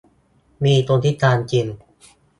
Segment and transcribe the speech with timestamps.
[0.63, 1.67] มีคนพิการจริง